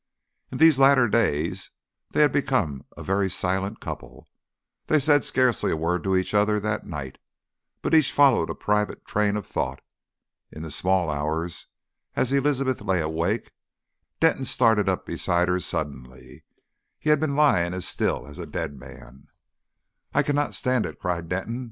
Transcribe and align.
In 0.51 0.57
these 0.57 0.79
latter 0.79 1.07
days 1.07 1.69
they 2.09 2.21
had 2.21 2.31
become 2.31 2.85
a 2.97 3.03
very 3.03 3.29
silent 3.29 3.79
couple; 3.79 4.27
they 4.87 4.97
said 4.97 5.23
scarcely 5.23 5.69
a 5.69 5.77
word 5.77 6.03
to 6.05 6.15
each 6.17 6.33
other 6.33 6.59
that 6.59 6.87
night, 6.87 7.19
but 7.83 7.93
each 7.93 8.11
followed 8.11 8.49
a 8.49 8.55
private 8.55 9.05
train 9.05 9.37
of 9.37 9.45
thought. 9.45 9.79
In 10.51 10.63
the 10.63 10.71
small 10.71 11.11
hours, 11.11 11.67
as 12.15 12.31
Elizabeth 12.31 12.81
lay 12.81 12.99
awake, 12.99 13.51
Denton 14.19 14.45
started 14.45 14.89
up 14.89 15.05
beside 15.05 15.49
her 15.49 15.59
suddenly 15.59 16.45
he 16.97 17.11
had 17.11 17.19
been 17.19 17.35
lying 17.35 17.75
as 17.75 17.87
still 17.87 18.25
as 18.25 18.39
a 18.39 18.47
dead 18.47 18.79
man. 18.79 19.27
"I 20.15 20.23
cannot 20.23 20.55
stand 20.55 20.87
it!" 20.87 20.97
cried 20.99 21.29
Denton. 21.29 21.59